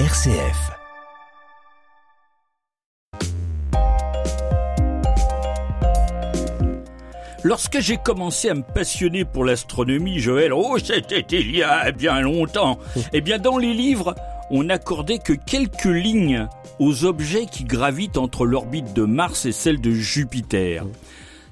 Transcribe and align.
RCF. 0.00 0.72
Lorsque 7.44 7.78
j'ai 7.78 7.96
commencé 7.98 8.48
à 8.48 8.54
me 8.54 8.62
passionner 8.62 9.24
pour 9.24 9.44
l'astronomie, 9.44 10.18
Joël, 10.18 10.52
oh, 10.52 10.78
c'était 10.82 11.24
il 11.30 11.54
y 11.54 11.62
a 11.62 11.92
bien 11.92 12.20
longtemps. 12.22 12.80
Eh 13.12 13.20
bien, 13.20 13.38
dans 13.38 13.56
les 13.56 13.72
livres, 13.72 14.16
on 14.50 14.64
n'accordait 14.64 15.20
que 15.20 15.32
quelques 15.32 15.84
lignes 15.84 16.48
aux 16.80 17.04
objets 17.04 17.46
qui 17.46 17.62
gravitent 17.62 18.18
entre 18.18 18.46
l'orbite 18.46 18.94
de 18.94 19.04
Mars 19.04 19.46
et 19.46 19.52
celle 19.52 19.80
de 19.80 19.92
Jupiter. 19.92 20.84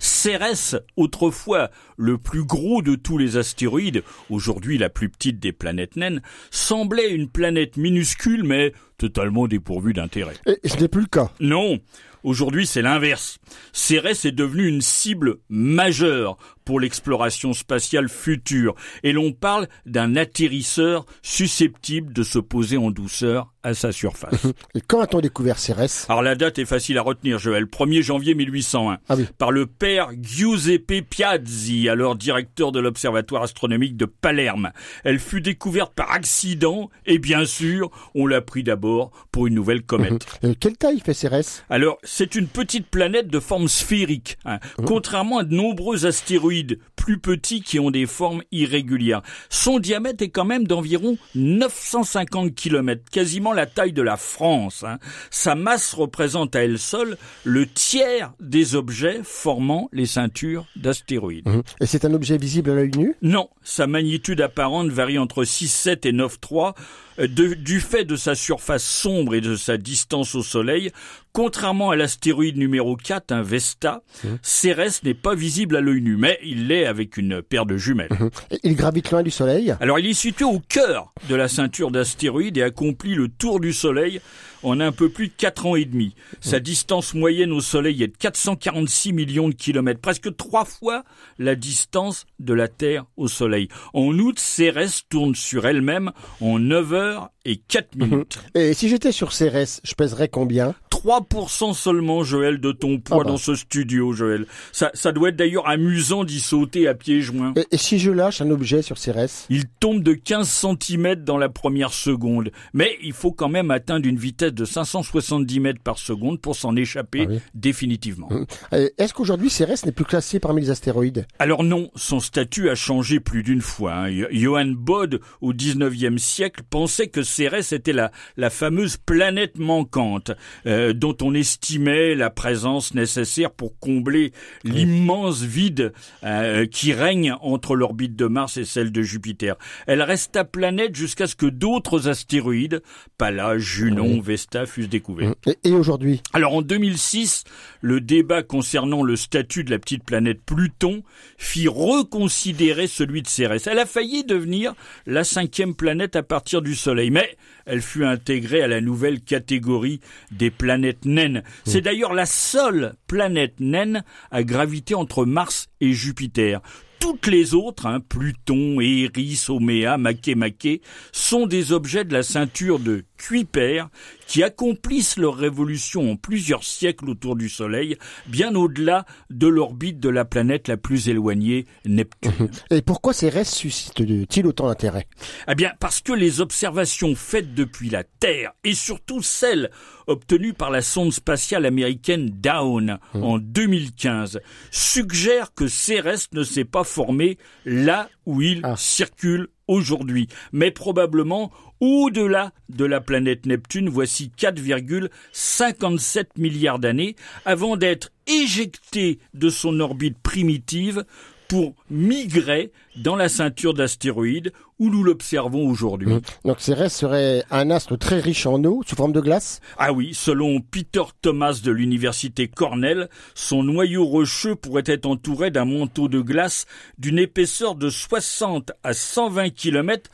Cérès, 0.03 0.75
autrefois 0.97 1.71
le 1.97 2.19
plus 2.19 2.43
gros 2.43 2.83
de 2.83 2.97
tous 2.97 3.19
les 3.19 3.37
astéroïdes, 3.37 4.03
aujourd'hui 4.31 4.77
la 4.77 4.89
plus 4.89 5.09
petite 5.09 5.39
des 5.39 5.53
planètes 5.53 5.95
naines, 5.95 6.23
semblait 6.51 7.13
une 7.13 7.29
planète 7.29 7.77
minuscule 7.77 8.43
mais 8.43 8.73
totalement 8.99 9.47
dépourvue 9.47 9.93
d'intérêt. 9.93 10.35
Et 10.47 10.69
ce 10.69 10.77
n'est 10.79 10.89
plus 10.89 11.03
le 11.03 11.07
cas. 11.07 11.31
Non, 11.39 11.79
aujourd'hui 12.25 12.67
c'est 12.67 12.83
l'inverse. 12.83 13.39
Cérès 13.73 14.25
est 14.25 14.33
devenu 14.33 14.67
une 14.67 14.81
cible 14.81 15.37
majeure 15.49 16.37
pour 16.65 16.81
l'exploration 16.81 17.53
spatiale 17.53 18.09
future 18.09 18.75
et 19.03 19.13
l'on 19.13 19.33
parle 19.33 19.69
d'un 19.87 20.17
atterrisseur 20.17 21.05
susceptible 21.23 22.13
de 22.13 22.23
se 22.23 22.39
poser 22.39 22.77
en 22.77 22.91
douceur 22.91 23.53
à 23.63 23.75
sa 23.75 23.93
surface. 23.93 24.47
Et 24.75 24.81
quand 24.81 25.01
a-t-on 25.01 25.21
découvert 25.21 25.59
Cérès? 25.59 26.07
Alors 26.09 26.23
la 26.23 26.35
date 26.35 26.59
est 26.59 26.65
facile 26.65 26.99
à 26.99 27.03
retenir, 27.03 27.39
Joël. 27.39 27.65
1er 27.65 28.03
janvier 28.03 28.35
1801. 28.35 28.99
Ah 29.09 29.15
oui. 29.17 29.27
Par 29.39 29.53
le 29.53 29.67
père 29.67 30.11
Giuseppe 30.21 31.03
Piazzi, 31.09 31.89
alors 31.89 32.17
directeur 32.17 32.73
de 32.73 32.81
l'Observatoire 32.81 33.43
astronomique 33.43 33.97
de 33.97 34.05
Palerme. 34.05 34.73
Elle 35.05 35.21
fut 35.21 35.41
découverte 35.41 35.95
par 35.95 36.11
accident 36.11 36.91
et 37.07 37.19
bien 37.19 37.45
sûr, 37.45 37.91
on 38.15 38.27
l'a 38.27 38.41
pris 38.41 38.65
d'abord 38.65 39.13
pour 39.31 39.47
une 39.47 39.55
nouvelle 39.55 39.83
comète. 39.83 40.27
Euh, 40.45 40.55
quelle 40.59 40.77
taille 40.77 40.99
fait 40.99 41.15
Cérès? 41.15 41.65
Alors, 41.71 41.99
c'est 42.03 42.35
une 42.35 42.49
petite 42.49 42.89
planète 42.89 43.29
de 43.29 43.39
forme 43.39 43.69
sphérique, 43.69 44.39
hein, 44.45 44.59
contrairement 44.87 45.39
à 45.39 45.45
de 45.45 45.55
nombreux 45.55 46.05
astéroïdes 46.05 46.52
plus 46.97 47.19
petits 47.19 47.63
qui 47.63 47.81
ont 47.81 47.91
des 47.91 48.07
formes 48.07 48.43
irrégulières. 48.53 49.23
Son 49.51 49.79
diamètre 49.79 50.23
est 50.23 50.29
quand 50.29 50.45
même 50.45 50.67
d'environ 50.67 51.17
950 51.35 52.55
km, 52.55 53.03
quasiment 53.11 53.53
la 53.53 53.67
taille 53.67 53.93
de 53.93 54.03
la 54.03 54.17
France. 54.17 54.85
hein. 54.87 54.99
Sa 55.31 55.55
masse 55.55 55.95
représente 55.95 56.55
à 56.55 56.65
elle 56.65 56.79
seule 56.79 57.17
le 57.45 57.67
tiers 57.67 58.33
des 58.41 58.75
objets 58.75 59.21
formant 59.25 59.89
les 59.93 60.07
ceintures 60.07 60.67
d'astéroïdes. 60.77 61.49
Et 61.81 61.87
c'est 61.87 62.05
un 62.05 62.15
objet 62.15 62.37
visible 62.37 62.71
à 62.71 62.75
l'œil 62.75 62.93
nu? 62.97 63.15
Non, 63.23 63.49
sa 63.63 63.87
magnitude 63.87 64.41
apparente 64.41 64.89
varie 64.89 65.19
entre 65.19 65.45
6,7 65.45 66.07
et 66.09 66.13
9,3 66.13 66.75
euh, 67.19 67.27
du 67.29 67.81
fait 67.81 68.05
de 68.05 68.17
sa 68.17 68.35
surface 68.35 68.85
sombre 68.85 69.35
et 69.35 69.41
de 69.41 69.57
sa 69.57 69.77
distance 69.77 70.35
au 70.35 70.43
Soleil. 70.43 70.91
Contrairement 71.33 71.91
à 71.91 71.97
l'astéroïde 71.97 72.59
numéro 72.59 72.95
4, 72.95 73.33
un 73.33 73.43
Vesta, 73.43 74.03
Cérès 74.43 75.03
n'est 75.03 75.15
pas 75.15 75.35
visible 75.35 75.77
à 75.77 75.81
l'œil 75.81 76.03
nu, 76.03 76.17
mais 76.17 76.39
il 76.45 76.67
l'est 76.67 76.85
avec 76.85 77.17
une 77.17 77.41
paire 77.41 77.65
de 77.65 77.79
jumelles. 77.79 78.11
Et 78.51 78.59
Il 78.65 78.77
gravite 78.77 79.11
loin 79.11 79.23
du 79.23 79.31
Soleil 79.31 79.75
Alors 79.81 79.99
il 79.99 80.07
est 80.07 80.13
situé 80.13 80.45
au 80.45 80.61
cœur 80.61 81.13
de 81.31 81.35
la 81.35 81.49
ceinture 81.49 81.91
d'astéroïdes 81.91 82.59
et 82.59 82.63
accomplit 82.63 83.15
le 83.15 83.29
tour 83.29 83.61
du 83.61 83.73
Soleil 83.73 84.21
en 84.63 84.79
un 84.79 84.93
peu 84.93 85.09
plus 85.09 85.29
de 85.29 85.33
4 85.37 85.67
ans 85.67 85.77
et 85.77 85.85
demi. 85.85 86.15
Sa 86.41 86.61
distance 86.61 87.15
moyenne 87.15 87.53
au 87.53 87.61
Soleil 87.61 88.03
est 88.03 88.09
de 88.09 88.17
446 88.17 89.13
millions 89.13 89.49
de 89.49 89.55
kilomètres, 89.55 90.01
presque 90.01 90.37
trois 90.37 90.65
fois 90.65 91.03
la 91.39 91.55
distance 91.55 92.27
de 92.39 92.55
la 92.55 92.69
Terre 92.69 93.07
au 93.17 93.27
Soleil. 93.29 93.69
En 93.95 94.17
août, 94.19 94.39
Cérès 94.39 95.03
tourne 95.09 95.35
sur 95.35 95.67
elle-même 95.67 96.13
en 96.41 96.59
9 96.59 96.93
heures 96.93 97.31
et 97.45 97.57
4 97.57 97.97
minutes. 97.97 98.39
Et 98.55 98.75
si 98.75 98.89
j'étais 98.89 99.13
sur 99.13 99.33
Cérès, 99.33 99.81
je 99.83 99.95
pèserais 99.95 100.29
combien? 100.29 100.75
3% 101.07 101.75
seulement, 101.75 102.23
Joël, 102.23 102.59
de 102.61 102.73
ton 102.73 102.99
poids 103.01 103.19
Ah 103.21 103.25
bah. 103.25 103.31
dans 103.31 103.37
ce 103.37 103.55
studio, 103.55 104.13
Joël. 104.13 104.47
Ça, 104.73 104.91
ça 104.95 105.13
doit 105.13 105.31
être 105.31 105.37
d'ailleurs 105.37 105.69
amusant 105.69 106.25
d'y 106.25 106.41
sauter 106.41 106.87
à 106.89 106.95
pieds 106.95 107.21
joints. 107.21 107.53
et, 107.57 107.67
et 107.73 107.77
si 107.77 107.99
je 107.99 108.11
lâche 108.11 108.41
un 108.41 108.51
objet 108.51 108.83
sur 108.83 108.99
Cérès 108.99 109.47
Il 109.51 109.65
tombe 109.81 110.03
de 110.03 110.13
15 110.13 110.49
cm 110.49 111.15
dans 111.17 111.39
la 111.39 111.49
première 111.49 111.93
seconde. 111.93 112.51
Mais 112.73 112.97
il 113.03 113.13
faut 113.13 113.33
quand 113.33 113.49
même 113.49 113.71
atteindre 113.71 114.07
une 114.07 114.17
vitesse 114.17 114.53
de 114.53 114.65
570 114.65 115.61
mètres 115.61 115.81
par 115.83 115.99
seconde 115.99 116.41
pour 116.41 116.57
s'en 116.57 116.77
échapper 116.77 117.25
Ah 117.27 117.31
oui. 117.33 117.41
définitivement. 117.55 118.29
Euh, 118.73 118.89
Est-ce 118.99 119.13
qu'aujourd'hui 119.15 119.51
Cérès 119.51 119.85
n'est 119.85 119.93
plus 119.93 120.05
classé 120.05 120.39
parmi 120.41 120.61
les 120.63 120.71
astéroïdes 120.71 121.27
Alors 121.39 121.65
non, 121.65 121.91
son 121.97 122.21
statut 122.21 122.69
a 122.71 122.75
changé 122.75 123.21
plus 123.21 123.43
d'une 123.43 123.61
fois. 123.61 123.93
hein. 123.95 124.11
Jo- 124.11 124.27
Johann 124.31 124.75
Bode, 124.75 125.21
au 125.41 125.53
19e 125.53 126.19
siècle, 126.19 126.63
pensait 126.69 127.09
que 127.09 127.23
Cérès 127.23 127.73
était 127.73 127.93
la, 127.93 128.11
la 128.37 128.51
fameuse 128.51 128.97
planète 128.97 129.59
manquante, 129.59 130.33
euh, 130.67 130.92
dont 130.95 131.17
on 131.23 131.35
estimait 131.35 132.15
la 132.15 132.31
présence 132.31 132.95
nécessaire 132.95 133.51
pour 133.51 133.79
combler 133.79 134.33
l'immense 134.65 135.43
vide 135.43 135.93
euh, 136.25 136.67
qui 136.67 136.93
règne 136.93 137.35
entre 137.41 137.75
l'orbite 137.75 138.17
de 138.17 138.27
Mars 138.27 138.57
et 138.57 138.65
celle 138.65 138.93
de 138.93 139.03
Jupiter. 139.03 139.57
Elle 139.87 140.03
resta 140.03 140.45
planète 140.45 140.95
jusqu'à 140.97 141.27
ce 141.27 141.37
que 141.37 141.47
d'autres 141.47 142.09
astéroïdes, 142.09 142.83
Pallas, 143.19 143.59
Junon, 143.59 144.21
Vesta, 144.21 144.67
fussent 144.67 144.89
découverts. 144.89 145.35
Et, 145.47 145.59
et 145.65 145.73
aujourd'hui 145.73 146.23
Alors 146.33 146.55
en 146.55 146.63
2006, 146.63 147.45
le 147.81 148.01
débat 148.01 148.43
concernant 148.43 149.03
le 149.03 149.17
statut 149.17 149.65
de 149.65 149.71
la 149.71 149.79
petite 149.79 150.05
planète 150.05 150.41
Pluton 150.45 151.03
fit 151.39 151.69
reconsidérer 151.69 152.87
celui 152.87 153.23
de 153.23 153.29
Cérès. 153.29 153.67
Elle 153.67 153.79
a 153.79 153.87
failli 153.87 154.25
devenir 154.25 154.75
la 155.07 155.25
cinquième 155.25 155.75
planète 155.75 156.17
à 156.17 156.23
partir 156.23 156.63
du 156.63 156.75
Soleil, 156.75 157.11
mais 157.11 157.37
elle 157.67 157.83
fut 157.83 158.05
intégrée 158.05 158.63
à 158.63 158.69
la 158.69 158.81
nouvelle 158.81 159.21
catégorie 159.21 160.01
des 160.31 160.51
planètes 160.51 160.82
naines. 161.05 161.43
C'est 161.65 161.81
d'ailleurs 161.81 162.15
la 162.15 162.27
seule 162.27 162.95
planète 163.07 163.55
naine 163.61 164.05
à 164.31 164.43
graviter 164.43 164.95
entre 164.95 165.25
Mars 165.25 165.69
et 165.81 165.93
Jupiter. 165.93 166.61
Toutes 167.03 167.27
les 167.27 167.55
autres, 167.55 167.87
hein, 167.87 167.99
Pluton, 168.01 168.81
Eris, 168.81 169.47
Oméa, 169.49 169.99
Makemake, 169.99 170.83
sont 171.11 171.47
des 171.47 171.73
objets 171.73 172.05
de 172.05 172.13
la 172.13 172.23
ceinture 172.23 172.79
de 172.79 173.05
Kuiper 173.23 173.85
qui 174.27 174.43
accomplissent 174.43 175.17
leur 175.17 175.37
révolution 175.37 176.11
en 176.11 176.17
plusieurs 176.17 176.65
siècles 176.65 177.09
autour 177.11 177.37
du 177.37 177.49
Soleil, 177.49 177.97
bien 178.27 178.55
au-delà 178.55 179.05
de 179.31 179.47
l'orbite 179.47 180.01
de 180.01 180.09
la 180.09 180.25
planète 180.25 180.67
la 180.69 180.77
plus 180.77 181.09
éloignée, 181.09 181.67
Neptune. 181.85 182.51
Et 182.71 182.83
pourquoi 182.83 183.13
Cérès 183.13 183.49
suscite-t-il 183.49 184.47
autant 184.47 184.67
d'intérêt? 184.67 185.07
Eh 185.49 185.55
bien, 185.55 185.73
parce 185.79 186.01
que 186.01 186.13
les 186.13 186.41
observations 186.41 187.15
faites 187.15 187.55
depuis 187.55 187.91
la 187.91 188.03
Terre, 188.05 188.53
et 188.65 188.75
surtout 188.75 189.23
celles 189.23 189.71
obtenues 190.09 190.55
par 190.55 190.71
la 190.71 190.83
sonde 190.83 191.13
spatiale 191.13 191.65
américaine 191.67 192.29
Dawn 192.31 192.99
en 193.15 193.39
2015, 193.39 194.41
suggèrent 194.71 195.55
que 195.55 195.69
Cérès 195.69 196.29
ne 196.33 196.43
s'est 196.43 196.65
pas 196.65 196.85
formé 196.85 197.39
là 197.65 198.09
où 198.27 198.43
il 198.43 198.61
Ah. 198.65 198.75
circule 198.77 199.49
aujourd'hui, 199.69 200.29
mais 200.53 200.71
probablement 200.71 201.51
au-delà 201.81 202.53
de 202.69 202.85
la 202.85 203.01
planète 203.01 203.47
Neptune, 203.47 203.89
voici 203.89 204.31
4,57 204.39 206.27
milliards 206.37 206.79
d'années, 206.79 207.17
avant 207.45 207.77
d'être 207.77 208.11
éjecté 208.27 209.19
de 209.35 209.49
son 209.49 209.81
orbite 209.81 210.19
primitive 210.23 211.05
pour 211.53 211.75
migrer 211.91 212.73
dans 212.97 213.15
la 213.15 213.29
ceinture 213.29 213.75
d'astéroïdes 213.75 214.55
où 214.79 214.89
nous 214.89 215.05
l'observons 215.05 215.69
aujourd'hui. 215.69 216.09
Donc 216.47 216.61
Cérès 216.61 216.91
serait 216.91 217.45
un 217.51 217.71
astre 217.71 217.99
très 217.99 218.21
riche 218.21 218.47
en 218.47 218.65
eau, 218.65 218.83
sous 218.87 218.97
forme 218.97 219.13
de 219.13 219.21
glace? 219.21 219.61
Ah 219.77 219.93
oui, 219.93 220.15
selon 220.15 220.63
Peter 220.63 221.03
Thomas 221.21 221.61
de 221.63 221.71
l'université 221.71 222.49
Cornell, 222.49 223.11
son 223.35 223.65
noyau 223.65 224.07
rocheux 224.07 224.55
pourrait 224.55 224.85
être 224.87 225.05
entouré 225.05 225.51
d'un 225.51 225.67
manteau 225.67 226.09
de 226.09 226.23
glace 226.23 226.65
d'une 226.97 227.19
épaisseur 227.19 227.75
de 227.75 227.91
60 227.91 228.73
à 228.83 228.95
120 228.95 229.51
km. 229.51 230.11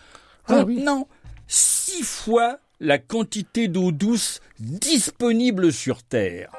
Ah 0.48 0.64
oui. 0.66 0.82
Non, 0.82 1.06
six 1.46 2.02
fois 2.02 2.58
la 2.80 2.98
quantité 2.98 3.68
d'eau 3.68 3.92
douce 3.92 4.40
disponible 4.58 5.72
sur 5.72 6.02
Terre. 6.02 6.50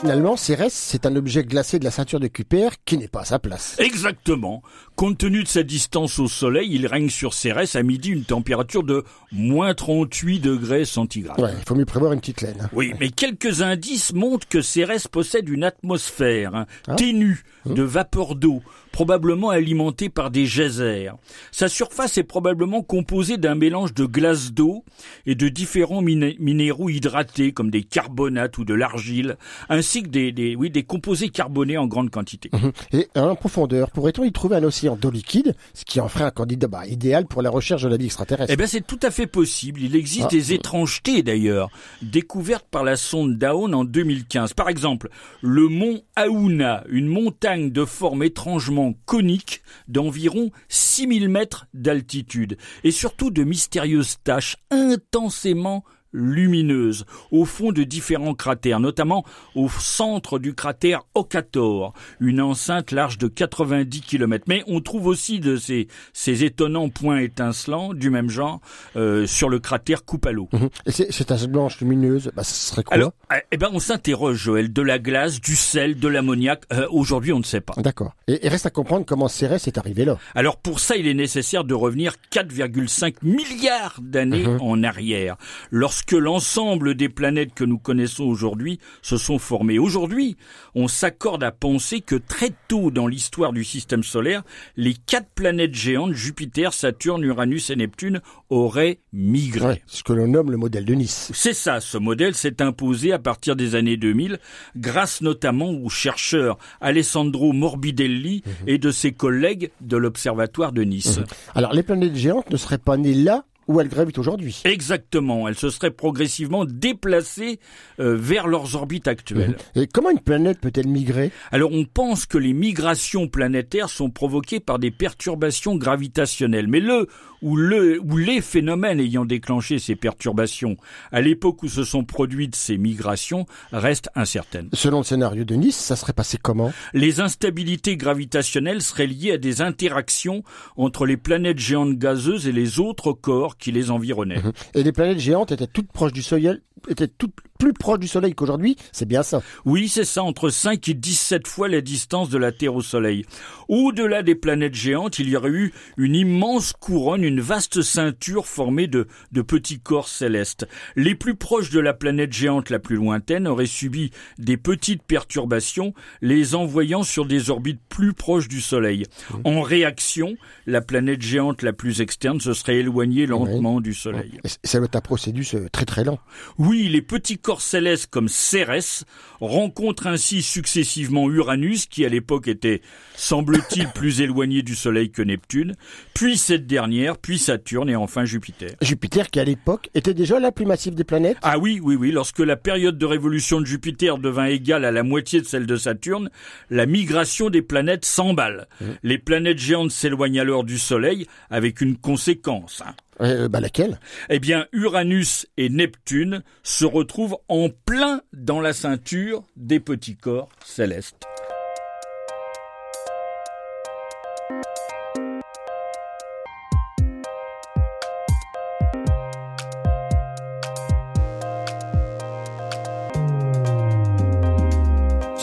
Finalement, 0.00 0.36
Cérès, 0.36 0.72
c'est 0.72 1.06
un 1.06 1.16
objet 1.16 1.42
glacé 1.42 1.80
de 1.80 1.84
la 1.84 1.90
ceinture 1.90 2.20
de 2.20 2.28
Kuiper 2.28 2.68
qui 2.84 2.98
n'est 2.98 3.08
pas 3.08 3.22
à 3.22 3.24
sa 3.24 3.40
place. 3.40 3.74
Exactement. 3.80 4.62
Compte 4.94 5.18
tenu 5.18 5.42
de 5.42 5.48
sa 5.48 5.64
distance 5.64 6.20
au 6.20 6.28
Soleil, 6.28 6.68
il 6.70 6.86
règne 6.86 7.08
sur 7.08 7.34
Cérès 7.34 7.74
à 7.74 7.82
midi 7.82 8.10
une 8.10 8.22
température 8.22 8.84
de 8.84 9.02
moins 9.32 9.74
38 9.74 10.38
degrés 10.38 10.84
centigrades. 10.84 11.40
Ouais, 11.40 11.50
il 11.58 11.64
faut 11.66 11.74
mieux 11.74 11.84
prévoir 11.84 12.12
une 12.12 12.20
petite 12.20 12.42
laine. 12.42 12.68
Oui, 12.72 12.92
mais 13.00 13.10
quelques 13.10 13.60
indices 13.62 14.12
montrent 14.12 14.46
que 14.46 14.62
Cérès 14.62 15.08
possède 15.08 15.48
une 15.48 15.64
atmosphère 15.64 16.54
hein, 16.54 16.66
ténue 16.96 17.42
de 17.66 17.82
vapeur 17.82 18.36
d'eau, 18.36 18.62
probablement 18.92 19.50
alimentée 19.50 20.08
par 20.08 20.30
des 20.30 20.46
geysers. 20.46 21.14
Sa 21.50 21.68
surface 21.68 22.18
est 22.18 22.22
probablement 22.22 22.82
composée 22.82 23.36
d'un 23.36 23.56
mélange 23.56 23.94
de 23.94 24.06
glace 24.06 24.52
d'eau 24.52 24.84
et 25.26 25.34
de 25.34 25.48
différents 25.48 26.02
minéraux 26.02 26.88
hydratés 26.88 27.52
comme 27.52 27.70
des 27.70 27.82
carbonates 27.82 28.58
ou 28.58 28.64
de 28.64 28.74
l'argile, 28.74 29.36
ainsi 29.68 29.87
que 29.96 30.08
des, 30.08 30.32
des, 30.32 30.54
oui, 30.54 30.70
des 30.70 30.82
composés 30.82 31.28
carbonés 31.28 31.78
en 31.78 31.86
grande 31.86 32.10
quantité. 32.10 32.50
Et 32.92 33.08
en 33.16 33.34
profondeur, 33.34 33.90
pourrait-on 33.90 34.24
y 34.24 34.32
trouver 34.32 34.56
un 34.56 34.64
océan 34.64 34.96
d'eau 34.96 35.10
liquide, 35.10 35.54
ce 35.74 35.84
qui 35.84 36.00
en 36.00 36.08
ferait 36.08 36.24
un 36.24 36.30
candidat 36.30 36.68
bah, 36.68 36.86
idéal 36.86 37.26
pour 37.26 37.42
la 37.42 37.50
recherche 37.50 37.82
de 37.82 37.88
la 37.88 37.96
vie 37.96 38.06
extraterrestre 38.06 38.52
Eh 38.52 38.56
bien, 38.56 38.66
c'est 38.66 38.86
tout 38.86 38.98
à 39.02 39.10
fait 39.10 39.26
possible. 39.26 39.80
Il 39.82 39.96
existe 39.96 40.26
ah. 40.26 40.30
des 40.30 40.52
étrangetés 40.52 41.22
d'ailleurs, 41.22 41.70
découvertes 42.02 42.66
par 42.70 42.84
la 42.84 42.96
sonde 42.96 43.38
Dawn 43.38 43.74
en 43.74 43.84
2015. 43.84 44.54
Par 44.54 44.68
exemple, 44.68 45.08
le 45.40 45.68
mont 45.68 46.02
Aouna, 46.16 46.84
une 46.88 47.08
montagne 47.08 47.70
de 47.70 47.84
forme 47.84 48.22
étrangement 48.22 48.94
conique 49.06 49.62
d'environ 49.88 50.50
6000 50.68 51.28
mètres 51.28 51.66
d'altitude 51.74 52.56
et 52.84 52.90
surtout 52.90 53.30
de 53.30 53.44
mystérieuses 53.44 54.16
taches 54.22 54.56
intensément 54.70 55.84
lumineuse 56.12 57.04
au 57.30 57.44
fond 57.44 57.72
de 57.72 57.82
différents 57.84 58.34
cratères, 58.34 58.80
notamment 58.80 59.24
au 59.54 59.68
centre 59.68 60.38
du 60.38 60.54
cratère 60.54 61.02
Okator, 61.14 61.92
une 62.20 62.40
enceinte 62.40 62.92
large 62.92 63.18
de 63.18 63.28
90 63.28 64.00
km. 64.00 64.44
Mais 64.48 64.62
on 64.66 64.80
trouve 64.80 65.06
aussi 65.06 65.40
de 65.40 65.56
ces, 65.56 65.88
ces 66.12 66.44
étonnants 66.44 66.88
points 66.88 67.18
étincelants 67.18 67.94
du 67.94 68.10
même 68.10 68.30
genre 68.30 68.60
euh, 68.96 69.26
sur 69.26 69.48
le 69.48 69.58
cratère 69.58 70.04
Kupalo. 70.04 70.48
Mhm. 70.52 70.68
Et 70.86 70.90
ces 70.90 71.24
taches 71.24 71.46
blanches 71.46 71.80
lumineuses, 71.80 72.30
bah, 72.34 72.44
ce 72.44 72.54
serait 72.54 72.84
quoi 72.84 72.94
Alors, 72.94 73.12
eh, 73.32 73.40
eh 73.52 73.56
ben, 73.56 73.68
on 73.72 73.78
s'interroge, 73.78 74.36
Joël, 74.36 74.72
de 74.72 74.82
la 74.82 74.98
glace, 74.98 75.40
du 75.40 75.56
sel, 75.56 75.98
de 75.98 76.08
l'ammoniac. 76.08 76.62
Euh, 76.72 76.86
aujourd'hui, 76.90 77.32
on 77.32 77.38
ne 77.38 77.44
sait 77.44 77.60
pas. 77.60 77.74
D'accord. 77.78 78.14
Et, 78.26 78.46
et, 78.46 78.48
reste 78.48 78.66
à 78.66 78.70
comprendre 78.70 79.04
comment 79.06 79.28
Cérès 79.28 79.66
est 79.66 79.78
arrivé 79.78 80.04
là. 80.04 80.18
Alors, 80.34 80.56
pour 80.56 80.80
ça, 80.80 80.96
il 80.96 81.06
est 81.06 81.14
nécessaire 81.14 81.64
de 81.64 81.74
revenir 81.74 82.14
4,5 82.32 83.16
milliards 83.22 83.96
d'années 84.00 84.46
mhm. 84.46 84.60
en 84.60 84.82
arrière, 84.82 85.36
lorsque 85.70 85.97
que 86.02 86.16
l'ensemble 86.16 86.94
des 86.94 87.08
planètes 87.08 87.54
que 87.54 87.64
nous 87.64 87.78
connaissons 87.78 88.24
aujourd'hui 88.24 88.78
se 89.02 89.16
sont 89.16 89.38
formées. 89.38 89.78
Aujourd'hui, 89.78 90.36
on 90.74 90.88
s'accorde 90.88 91.42
à 91.42 91.52
penser 91.52 92.00
que 92.00 92.16
très 92.16 92.50
tôt 92.68 92.90
dans 92.90 93.06
l'histoire 93.06 93.52
du 93.52 93.64
système 93.64 94.02
solaire, 94.02 94.42
les 94.76 94.94
quatre 94.94 95.28
planètes 95.34 95.74
géantes, 95.74 96.12
Jupiter, 96.12 96.72
Saturne, 96.72 97.22
Uranus 97.24 97.70
et 97.70 97.76
Neptune, 97.76 98.20
auraient 98.50 98.98
migré. 99.12 99.82
ce 99.86 100.02
que 100.02 100.12
l'on 100.12 100.28
nomme 100.28 100.50
le 100.50 100.56
modèle 100.56 100.84
de 100.84 100.94
Nice. 100.94 101.30
C'est 101.34 101.52
ça, 101.54 101.80
ce 101.80 101.98
modèle 101.98 102.34
s'est 102.34 102.62
imposé 102.62 103.12
à 103.12 103.18
partir 103.18 103.56
des 103.56 103.74
années 103.74 103.96
2000, 103.96 104.38
grâce 104.76 105.20
notamment 105.20 105.70
aux 105.70 105.88
chercheurs 105.88 106.58
Alessandro 106.80 107.52
Morbidelli 107.52 108.42
mhm. 108.44 108.52
et 108.68 108.78
de 108.78 108.90
ses 108.90 109.12
collègues 109.12 109.70
de 109.80 109.96
l'Observatoire 109.96 110.72
de 110.72 110.82
Nice. 110.82 111.18
Mhm. 111.18 111.24
Alors 111.54 111.72
les 111.72 111.82
planètes 111.82 112.16
géantes 112.16 112.50
ne 112.50 112.56
seraient 112.56 112.78
pas 112.78 112.96
nées 112.96 113.14
là 113.14 113.44
où 113.68 113.80
elles 113.80 113.88
gravitent 113.88 114.18
aujourd'hui. 114.18 114.60
Exactement, 114.64 115.46
elles 115.46 115.54
se 115.54 115.70
seraient 115.70 115.90
progressivement 115.90 116.64
déplacées 116.64 117.60
euh, 118.00 118.16
vers 118.16 118.48
leurs 118.48 118.74
orbites 118.74 119.06
actuelles. 119.06 119.56
Et 119.74 119.86
comment 119.86 120.10
une 120.10 120.20
planète 120.20 120.58
peut-elle 120.60 120.88
migrer? 120.88 121.30
Alors 121.52 121.72
on 121.72 121.84
pense 121.84 122.26
que 122.26 122.38
les 122.38 122.54
migrations 122.54 123.28
planétaires 123.28 123.90
sont 123.90 124.10
provoquées 124.10 124.60
par 124.60 124.78
des 124.78 124.90
perturbations 124.90 125.76
gravitationnelles, 125.76 126.66
mais 126.66 126.80
le 126.80 127.06
ou, 127.42 127.56
le, 127.56 128.00
ou 128.00 128.16
les 128.16 128.40
phénomènes 128.40 129.00
ayant 129.00 129.24
déclenché 129.24 129.78
ces 129.78 129.96
perturbations 129.96 130.76
à 131.12 131.20
l'époque 131.20 131.62
où 131.62 131.68
se 131.68 131.84
sont 131.84 132.04
produites 132.04 132.56
ces 132.56 132.78
migrations 132.78 133.46
restent 133.72 134.10
incertaines. 134.14 134.68
Selon 134.72 134.98
le 134.98 135.04
scénario 135.04 135.44
de 135.44 135.54
Nice, 135.54 135.76
ça 135.76 135.96
serait 135.96 136.12
passé 136.12 136.38
comment? 136.40 136.72
Les 136.92 137.20
instabilités 137.20 137.96
gravitationnelles 137.96 138.82
seraient 138.82 139.06
liées 139.06 139.32
à 139.32 139.38
des 139.38 139.62
interactions 139.62 140.42
entre 140.76 141.06
les 141.06 141.16
planètes 141.16 141.58
géantes 141.58 141.96
gazeuses 141.96 142.46
et 142.46 142.52
les 142.52 142.80
autres 142.80 143.12
corps 143.12 143.56
qui 143.56 143.72
les 143.72 143.90
environnaient. 143.90 144.42
Mhm. 144.42 144.52
Et 144.74 144.82
les 144.82 144.92
planètes 144.92 145.18
géantes 145.20 145.52
étaient 145.52 145.66
toutes 145.66 145.92
proches 145.92 146.12
du 146.12 146.22
Soleil, 146.22 146.58
étaient 146.88 147.08
toutes 147.08 147.34
plus 147.58 147.72
proches 147.72 147.98
du 147.98 148.08
Soleil 148.08 148.34
qu'aujourd'hui, 148.34 148.76
c'est 148.92 149.08
bien 149.08 149.22
ça. 149.22 149.42
Oui, 149.64 149.88
c'est 149.88 150.04
ça, 150.04 150.22
entre 150.22 150.48
5 150.48 150.88
et 150.88 150.94
17 150.94 151.46
fois 151.48 151.68
la 151.68 151.80
distance 151.80 152.30
de 152.30 152.38
la 152.38 152.52
Terre 152.52 152.74
au 152.74 152.82
Soleil. 152.82 153.24
Au-delà 153.68 154.22
des 154.22 154.36
planètes 154.36 154.74
géantes, 154.74 155.18
il 155.18 155.28
y 155.28 155.36
aurait 155.36 155.50
eu 155.50 155.72
une 155.96 156.14
immense 156.14 156.72
couronne, 156.72 157.24
une 157.24 157.40
vaste 157.40 157.82
ceinture 157.82 158.46
formée 158.46 158.86
de, 158.86 159.08
de 159.32 159.42
petits 159.42 159.80
corps 159.80 160.08
célestes. 160.08 160.68
Les 160.94 161.14
plus 161.14 161.34
proches 161.34 161.70
de 161.70 161.80
la 161.80 161.94
planète 161.94 162.32
géante 162.32 162.70
la 162.70 162.78
plus 162.78 162.96
lointaine 162.96 163.48
auraient 163.48 163.66
subi 163.66 164.12
des 164.38 164.56
petites 164.56 165.02
perturbations, 165.02 165.94
les 166.22 166.54
envoyant 166.54 167.02
sur 167.02 167.26
des 167.26 167.50
orbites 167.50 167.80
plus 167.88 168.12
proches 168.12 168.48
du 168.48 168.60
Soleil. 168.60 169.04
En 169.44 169.62
réaction, 169.62 170.36
la 170.66 170.80
planète 170.80 171.22
géante 171.22 171.62
la 171.62 171.72
plus 171.72 172.00
externe 172.00 172.40
se 172.40 172.52
serait 172.52 172.76
éloignée 172.76 173.26
lentement 173.26 173.80
du 173.80 173.94
Soleil. 173.94 174.40
Ça 174.62 174.78
va 174.78 174.86
être 174.86 174.96
un 174.96 175.00
procédus 175.00 175.48
très 175.72 175.84
très 175.84 176.04
lent. 176.04 176.18
Oui, 176.58 176.67
les 176.72 177.02
petits 177.02 177.38
corps 177.38 177.60
célestes 177.60 178.08
comme 178.10 178.28
Cérès 178.28 179.04
rencontrent 179.40 180.06
ainsi 180.06 180.42
successivement 180.42 181.30
Uranus, 181.30 181.86
qui 181.86 182.04
à 182.04 182.08
l'époque 182.08 182.48
était, 182.48 182.82
semble-t-il, 183.16 183.88
plus 183.88 184.20
éloigné 184.20 184.62
du 184.62 184.74
Soleil 184.74 185.10
que 185.10 185.22
Neptune, 185.22 185.74
puis 186.14 186.36
cette 186.36 186.66
dernière, 186.66 187.18
puis 187.18 187.38
Saturne 187.38 187.88
et 187.88 187.96
enfin 187.96 188.24
Jupiter. 188.24 188.70
Jupiter 188.82 189.30
qui 189.30 189.40
à 189.40 189.44
l'époque 189.44 189.88
était 189.94 190.14
déjà 190.14 190.38
la 190.40 190.52
plus 190.52 190.66
massive 190.66 190.94
des 190.94 191.04
planètes 191.04 191.38
Ah 191.42 191.58
oui, 191.58 191.80
oui, 191.82 191.96
oui. 191.96 192.10
Lorsque 192.10 192.40
la 192.40 192.56
période 192.56 192.98
de 192.98 193.06
révolution 193.06 193.60
de 193.60 193.66
Jupiter 193.66 194.18
devint 194.18 194.46
égale 194.46 194.84
à 194.84 194.92
la 194.92 195.02
moitié 195.02 195.40
de 195.40 195.46
celle 195.46 195.66
de 195.66 195.76
Saturne, 195.76 196.30
la 196.70 196.86
migration 196.86 197.50
des 197.50 197.62
planètes 197.62 198.04
s'emballe. 198.04 198.68
Mmh. 198.80 198.84
Les 199.02 199.18
planètes 199.18 199.58
géantes 199.58 199.90
s'éloignent 199.90 200.40
alors 200.40 200.64
du 200.64 200.78
Soleil 200.78 201.26
avec 201.50 201.80
une 201.80 201.96
conséquence. 201.96 202.82
Hein. 202.84 202.94
Euh, 203.20 203.48
bah 203.48 203.60
laquelle? 203.60 203.98
Eh 204.28 204.38
bien, 204.38 204.66
Uranus 204.72 205.46
et 205.56 205.68
Neptune 205.68 206.42
se 206.62 206.84
retrouvent 206.84 207.38
en 207.48 207.68
plein 207.68 208.22
dans 208.32 208.60
la 208.60 208.72
ceinture 208.72 209.44
des 209.56 209.80
petits 209.80 210.16
corps 210.16 210.48
célestes. 210.64 211.26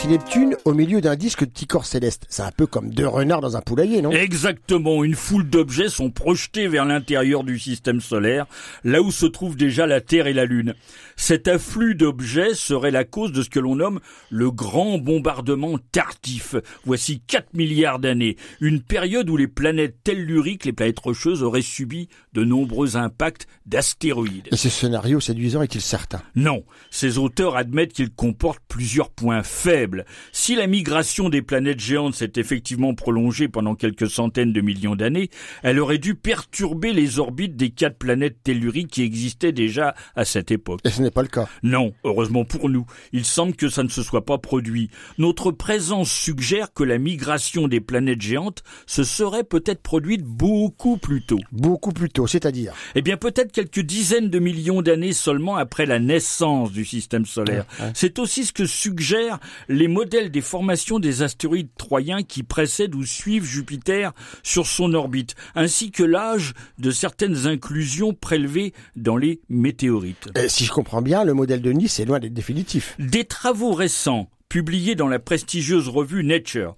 Neptune 0.06 0.56
au 0.64 0.72
milieu 0.72 1.00
d'un 1.00 1.16
disque 1.16 1.40
de 1.40 1.46
petits 1.46 1.66
corps 1.66 1.84
célestes. 1.84 2.26
C'est 2.28 2.42
un 2.42 2.52
peu 2.52 2.66
comme 2.66 2.90
deux 2.90 3.08
renards 3.08 3.40
dans 3.40 3.56
un 3.56 3.60
poulailler, 3.60 4.02
non? 4.02 4.12
Exactement. 4.12 5.02
Une 5.02 5.16
foule 5.16 5.48
d'objets 5.48 5.88
sont 5.88 6.10
projetés 6.10 6.68
vers 6.68 6.84
l'intérieur 6.84 7.42
du 7.42 7.58
système 7.58 8.00
solaire, 8.00 8.46
là 8.84 9.02
où 9.02 9.10
se 9.10 9.26
trouvent 9.26 9.56
déjà 9.56 9.86
la 9.86 10.00
Terre 10.00 10.28
et 10.28 10.32
la 10.32 10.44
Lune. 10.44 10.74
Cet 11.16 11.48
afflux 11.48 11.96
d'objets 11.96 12.54
serait 12.54 12.92
la 12.92 13.04
cause 13.04 13.32
de 13.32 13.42
ce 13.42 13.50
que 13.50 13.58
l'on 13.58 13.74
nomme 13.74 13.98
le 14.30 14.52
grand 14.52 14.98
bombardement 14.98 15.76
tardif. 15.90 16.54
Voici 16.84 17.20
4 17.26 17.54
milliards 17.54 17.98
d'années. 17.98 18.36
Une 18.60 18.82
période 18.82 19.28
où 19.28 19.36
les 19.36 19.48
planètes 19.48 19.96
telluriques, 20.04 20.66
les 20.66 20.72
planètes 20.72 21.00
rocheuses, 21.00 21.42
auraient 21.42 21.62
subi 21.62 22.08
de 22.32 22.44
nombreux 22.44 22.96
impacts 22.96 23.48
d'astéroïdes. 23.64 24.48
Et 24.52 24.56
ce 24.56 24.68
scénario 24.68 25.18
séduisant 25.18 25.62
est-il 25.62 25.80
certain? 25.80 26.22
Non. 26.36 26.62
Ces 26.90 27.18
auteurs 27.18 27.56
admettent 27.56 27.92
qu'il 27.94 28.10
comporte 28.10 28.60
plusieurs 28.68 29.10
points 29.10 29.42
faibles 29.42 29.95
si 30.32 30.54
la 30.54 30.66
migration 30.66 31.28
des 31.28 31.42
planètes 31.42 31.80
géantes 31.80 32.14
s'est 32.14 32.32
effectivement 32.36 32.94
prolongée 32.94 33.48
pendant 33.48 33.74
quelques 33.74 34.10
centaines 34.10 34.52
de 34.52 34.60
millions 34.60 34.96
d'années, 34.96 35.30
elle 35.62 35.78
aurait 35.80 35.98
dû 35.98 36.14
perturber 36.14 36.92
les 36.92 37.18
orbites 37.18 37.56
des 37.56 37.70
quatre 37.70 37.98
planètes 37.98 38.38
telluriques 38.42 38.90
qui 38.90 39.02
existaient 39.02 39.52
déjà 39.52 39.94
à 40.14 40.24
cette 40.24 40.50
époque. 40.50 40.80
Et 40.84 40.90
ce 40.90 41.02
n'est 41.02 41.10
pas 41.10 41.22
le 41.22 41.28
cas. 41.28 41.48
Non, 41.62 41.92
heureusement 42.04 42.44
pour 42.44 42.68
nous. 42.68 42.86
Il 43.12 43.24
semble 43.24 43.54
que 43.54 43.68
ça 43.68 43.82
ne 43.82 43.88
se 43.88 44.02
soit 44.02 44.24
pas 44.24 44.38
produit. 44.38 44.90
Notre 45.18 45.50
présence 45.50 46.10
suggère 46.10 46.72
que 46.72 46.84
la 46.84 46.98
migration 46.98 47.68
des 47.68 47.80
planètes 47.80 48.22
géantes 48.22 48.62
se 48.86 49.04
serait 49.04 49.44
peut-être 49.44 49.82
produite 49.82 50.22
beaucoup 50.22 50.96
plus 50.96 51.22
tôt. 51.22 51.38
Beaucoup 51.52 51.92
plus 51.92 52.08
tôt, 52.08 52.26
c'est-à-dire 52.26 52.74
Eh 52.94 53.02
bien 53.02 53.16
peut-être 53.16 53.52
quelques 53.52 53.80
dizaines 53.80 54.30
de 54.30 54.38
millions 54.38 54.82
d'années 54.82 55.12
seulement 55.12 55.56
après 55.56 55.86
la 55.86 55.98
naissance 55.98 56.72
du 56.72 56.84
système 56.84 57.26
solaire. 57.26 57.66
C'est 57.94 58.18
aussi 58.18 58.44
ce 58.44 58.52
que 58.52 58.66
suggèrent 58.66 59.38
les 59.68 59.85
les 59.86 59.92
modèles 59.92 60.32
des 60.32 60.40
formations 60.40 60.98
des 60.98 61.22
astéroïdes 61.22 61.70
troyens 61.78 62.24
qui 62.24 62.42
précèdent 62.42 62.96
ou 62.96 63.04
suivent 63.04 63.44
Jupiter 63.44 64.12
sur 64.42 64.66
son 64.66 64.94
orbite, 64.94 65.36
ainsi 65.54 65.92
que 65.92 66.02
l'âge 66.02 66.54
de 66.80 66.90
certaines 66.90 67.46
inclusions 67.46 68.12
prélevées 68.12 68.74
dans 68.96 69.16
les 69.16 69.40
météorites. 69.48 70.28
si 70.48 70.64
je 70.64 70.72
comprends 70.72 71.02
bien, 71.02 71.22
le 71.22 71.34
modèle 71.34 71.62
de 71.62 71.70
Nice 71.70 72.00
est 72.00 72.04
loin 72.04 72.18
d'être 72.18 72.34
définitif. 72.34 72.96
Des 72.98 73.26
travaux 73.26 73.74
récents 73.74 74.28
publié 74.48 74.94
dans 74.94 75.08
la 75.08 75.18
prestigieuse 75.18 75.88
revue 75.88 76.24
Nature, 76.24 76.76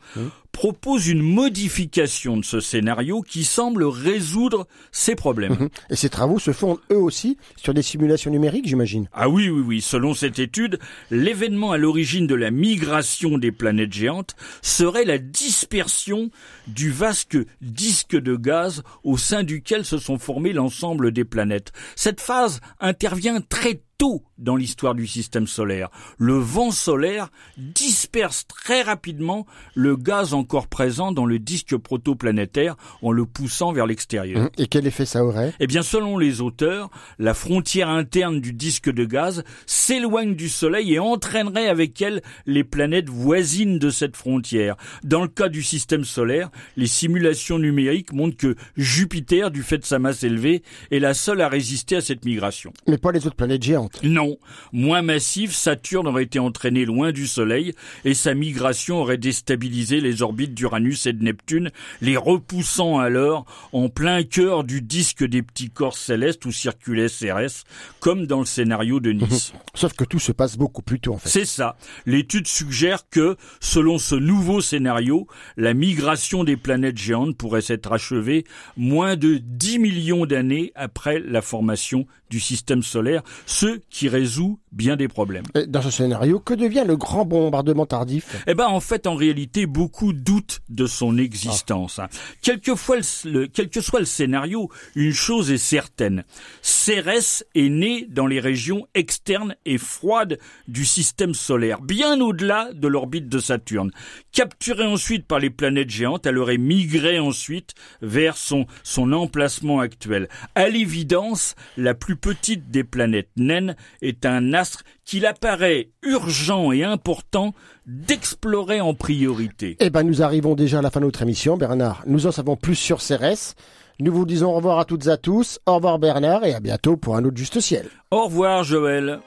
propose 0.58 1.06
une 1.06 1.22
modification 1.22 2.36
de 2.36 2.44
ce 2.44 2.58
scénario 2.58 3.22
qui 3.22 3.44
semble 3.44 3.84
résoudre 3.84 4.66
ces 4.90 5.14
problèmes. 5.14 5.52
Mhm. 5.52 5.68
Et 5.90 5.94
ces 5.94 6.08
travaux 6.08 6.40
se 6.40 6.52
fondent 6.52 6.80
eux 6.90 6.98
aussi 6.98 7.36
sur 7.56 7.74
des 7.74 7.82
simulations 7.82 8.32
numériques, 8.32 8.66
j'imagine? 8.66 9.08
Ah 9.12 9.28
oui, 9.28 9.48
oui, 9.48 9.62
oui. 9.64 9.80
Selon 9.80 10.14
cette 10.14 10.40
étude, 10.40 10.80
l'événement 11.12 11.70
à 11.70 11.78
l'origine 11.78 12.26
de 12.26 12.34
la 12.34 12.50
migration 12.50 13.38
des 13.38 13.52
planètes 13.52 13.92
géantes 13.92 14.34
serait 14.60 15.04
la 15.04 15.18
dispersion 15.18 16.30
du 16.66 16.90
vaste 16.90 17.38
disque 17.60 18.16
de 18.16 18.34
gaz 18.34 18.82
au 19.04 19.16
sein 19.16 19.44
duquel 19.44 19.84
se 19.84 19.98
sont 19.98 20.18
formés 20.18 20.52
l'ensemble 20.52 21.12
des 21.12 21.24
planètes. 21.24 21.72
Cette 21.94 22.20
phase 22.20 22.60
intervient 22.80 23.40
très 23.40 23.80
tôt 23.98 24.22
dans 24.38 24.54
l'histoire 24.54 24.94
du 24.94 25.06
système 25.06 25.48
solaire. 25.48 25.88
Le 26.18 26.34
vent 26.34 26.70
solaire 26.70 27.30
disperse 27.56 28.46
très 28.46 28.82
rapidement 28.82 29.44
le 29.74 29.96
gaz 29.96 30.32
encore 30.34 30.68
présent 30.68 31.10
dans 31.10 31.26
le 31.26 31.40
disque 31.40 31.76
protoplanétaire 31.76 32.76
en 33.02 33.10
le 33.10 33.26
poussant 33.26 33.72
vers 33.72 33.86
l'extérieur. 33.86 34.42
Hum, 34.42 34.50
et 34.56 34.68
quel 34.68 34.86
effet 34.86 35.04
ça 35.04 35.24
aurait? 35.24 35.52
Eh 35.58 35.66
bien, 35.66 35.82
selon 35.82 36.16
les 36.16 36.40
auteurs, 36.40 36.90
la 37.18 37.34
frontière 37.34 37.88
interne 37.88 38.40
du 38.40 38.52
disque 38.52 38.90
de 38.90 39.04
gaz 39.04 39.42
s'éloigne 39.66 40.36
du 40.36 40.48
Soleil 40.48 40.94
et 40.94 40.98
entraînerait 41.00 41.68
avec 41.68 42.00
elle 42.00 42.22
les 42.46 42.62
planètes 42.62 43.08
voisines 43.08 43.80
de 43.80 43.90
cette 43.90 44.16
frontière. 44.16 44.76
Dans 45.02 45.22
le 45.22 45.28
cas 45.28 45.48
du 45.48 45.64
système 45.64 46.04
solaire, 46.04 46.50
les 46.76 46.86
simulations 46.86 47.58
numériques 47.58 48.12
montrent 48.12 48.36
que 48.36 48.54
Jupiter, 48.76 49.50
du 49.50 49.64
fait 49.64 49.78
de 49.78 49.84
sa 49.84 49.98
masse 49.98 50.22
élevée, 50.22 50.62
est 50.92 51.00
la 51.00 51.14
seule 51.14 51.40
à 51.40 51.48
résister 51.48 51.96
à 51.96 52.00
cette 52.00 52.24
migration. 52.24 52.72
Mais 52.86 52.98
pas 52.98 53.10
les 53.10 53.26
autres 53.26 53.36
planètes 53.36 53.64
géantes. 53.64 53.87
Non, 54.02 54.36
moins 54.72 55.02
massif, 55.02 55.52
Saturne 55.52 56.06
aurait 56.06 56.24
été 56.24 56.38
entraîné 56.38 56.84
loin 56.84 57.12
du 57.12 57.26
Soleil 57.26 57.74
et 58.04 58.14
sa 58.14 58.34
migration 58.34 58.98
aurait 59.00 59.18
déstabilisé 59.18 60.00
les 60.00 60.22
orbites 60.22 60.54
d'Uranus 60.54 61.06
et 61.06 61.12
de 61.12 61.22
Neptune, 61.22 61.70
les 62.00 62.16
repoussant 62.16 62.98
alors 62.98 63.44
en 63.72 63.88
plein 63.88 64.22
cœur 64.22 64.64
du 64.64 64.80
disque 64.82 65.24
des 65.24 65.42
petits 65.42 65.70
corps 65.70 65.96
célestes 65.96 66.44
où 66.44 66.52
circulait 66.52 67.08
Cérès, 67.08 67.64
comme 68.00 68.26
dans 68.26 68.40
le 68.40 68.46
scénario 68.46 69.00
de 69.00 69.12
Nice. 69.12 69.52
Sauf 69.74 69.92
que 69.94 70.04
tout 70.04 70.18
se 70.18 70.32
passe 70.32 70.56
beaucoup 70.56 70.82
plus 70.82 71.00
tôt 71.00 71.14
en 71.14 71.18
fait. 71.18 71.28
C'est 71.28 71.44
ça. 71.44 71.76
L'étude 72.06 72.46
suggère 72.46 73.08
que, 73.08 73.36
selon 73.60 73.98
ce 73.98 74.14
nouveau 74.14 74.60
scénario, 74.60 75.26
la 75.56 75.74
migration 75.74 76.44
des 76.44 76.56
planètes 76.56 76.98
géantes 76.98 77.36
pourrait 77.36 77.60
s'être 77.60 77.92
achevée 77.92 78.44
moins 78.76 79.16
de 79.16 79.38
10 79.38 79.78
millions 79.78 80.26
d'années 80.26 80.72
après 80.74 81.20
la 81.20 81.42
formation 81.42 82.06
du 82.30 82.40
système 82.40 82.82
solaire, 82.82 83.22
ce 83.46 83.77
qui 83.90 84.08
résout 84.08 84.58
bien 84.72 84.96
des 84.96 85.08
problèmes. 85.08 85.44
Et 85.54 85.66
dans 85.66 85.82
ce 85.82 85.90
scénario, 85.90 86.40
que 86.40 86.54
devient 86.54 86.84
le 86.86 86.96
grand 86.96 87.24
bombardement 87.24 87.86
tardif? 87.86 88.42
Eh 88.46 88.54
ben, 88.54 88.66
en 88.66 88.80
fait, 88.80 89.06
en 89.06 89.14
réalité, 89.14 89.66
beaucoup 89.66 90.12
doutent 90.12 90.60
de 90.68 90.86
son 90.86 91.18
existence. 91.18 91.98
Ah. 91.98 92.08
Quelquefois, 92.42 92.96
le, 93.24 93.46
quel 93.46 93.70
que 93.70 93.80
soit 93.80 94.00
le 94.00 94.06
scénario, 94.06 94.70
une 94.94 95.12
chose 95.12 95.50
est 95.50 95.58
certaine. 95.58 96.24
Cérès 96.62 97.44
est 97.54 97.68
né 97.68 98.06
dans 98.08 98.26
les 98.26 98.40
régions 98.40 98.86
externes 98.94 99.56
et 99.64 99.78
froides 99.78 100.38
du 100.66 100.84
système 100.84 101.34
solaire, 101.34 101.80
bien 101.80 102.20
au-delà 102.20 102.70
de 102.72 102.88
l'orbite 102.88 103.28
de 103.28 103.38
Saturne. 103.38 103.90
Capturée 104.32 104.86
ensuite 104.86 105.26
par 105.26 105.38
les 105.38 105.50
planètes 105.50 105.90
géantes, 105.90 106.26
elle 106.26 106.38
aurait 106.38 106.58
migré 106.58 107.18
ensuite 107.18 107.74
vers 108.02 108.36
son, 108.36 108.66
son 108.82 109.12
emplacement 109.12 109.80
actuel. 109.80 110.28
À 110.54 110.68
l'évidence, 110.68 111.54
la 111.76 111.94
plus 111.94 112.16
petite 112.16 112.70
des 112.70 112.84
planètes 112.84 113.30
naines 113.36 113.76
est 114.02 114.26
un 114.26 114.52
astre 114.58 114.82
qu'il 115.04 115.24
apparaît 115.24 115.90
urgent 116.02 116.72
et 116.72 116.84
important 116.84 117.54
d'explorer 117.86 118.80
en 118.80 118.94
priorité. 118.94 119.76
Eh 119.80 119.90
ben, 119.90 120.02
nous 120.02 120.22
arrivons 120.22 120.54
déjà 120.54 120.80
à 120.80 120.82
la 120.82 120.90
fin 120.90 121.00
de 121.00 121.06
notre 121.06 121.22
émission, 121.22 121.56
Bernard. 121.56 122.02
Nous 122.06 122.26
en 122.26 122.32
savons 122.32 122.56
plus 122.56 122.74
sur 122.74 123.00
Cérès. 123.00 123.54
Nous 124.00 124.12
vous 124.12 124.26
disons 124.26 124.50
au 124.50 124.56
revoir 124.56 124.78
à 124.78 124.84
toutes 124.84 125.06
et 125.06 125.10
à 125.10 125.16
tous. 125.16 125.58
Au 125.66 125.76
revoir 125.76 125.98
Bernard 125.98 126.44
et 126.44 126.54
à 126.54 126.60
bientôt 126.60 126.96
pour 126.96 127.16
un 127.16 127.24
autre 127.24 127.36
Juste 127.36 127.60
Ciel. 127.60 127.88
Au 128.10 128.24
revoir 128.24 128.62
Joël. 128.62 129.20